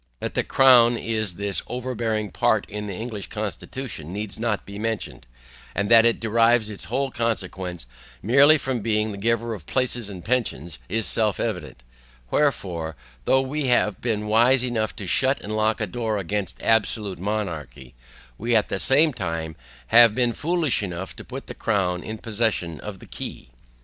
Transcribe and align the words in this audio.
That 0.19 0.33
the 0.33 0.43
crown 0.43 0.97
is 0.97 1.35
this 1.35 1.61
overbearing 1.67 2.31
part 2.31 2.67
in 2.67 2.87
the 2.87 2.95
English 2.95 3.27
constitution 3.27 4.11
needs 4.11 4.39
not 4.39 4.65
be 4.65 4.79
mentioned, 4.79 5.27
and 5.75 5.89
that 5.91 6.05
it 6.05 6.19
derives 6.19 6.71
its 6.71 6.85
whole 6.85 7.11
consequence 7.11 7.85
merely 8.19 8.57
from 8.57 8.79
being 8.79 9.11
the 9.11 9.19
giver 9.19 9.53
of 9.53 9.67
places 9.67 10.09
and 10.09 10.25
pensions 10.25 10.79
is 10.89 11.05
self 11.05 11.39
evident; 11.39 11.83
wherefore, 12.31 12.95
though 13.25 13.41
we 13.41 13.67
have 13.67 14.01
been 14.01 14.25
wise 14.25 14.63
enough 14.63 14.95
to 14.95 15.05
shut 15.05 15.39
and 15.39 15.55
lock 15.55 15.79
a 15.79 15.85
door 15.85 16.17
against 16.17 16.63
absolute 16.63 17.19
monarchy, 17.19 17.93
we 18.39 18.55
at 18.55 18.69
the 18.69 18.79
same 18.79 19.13
time 19.13 19.55
have 19.89 20.15
been 20.15 20.33
foolish 20.33 20.81
enough 20.81 21.15
to 21.15 21.23
put 21.23 21.45
the 21.45 21.53
crown 21.53 22.01
in 22.01 22.17
possession 22.17 22.79
of 22.79 22.97
the 22.97 23.05
key. 23.05 23.51